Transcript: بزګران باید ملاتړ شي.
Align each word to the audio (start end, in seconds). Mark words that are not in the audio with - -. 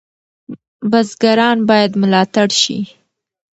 بزګران 0.89 1.57
باید 1.69 1.91
ملاتړ 2.01 2.47
شي. 2.61 2.77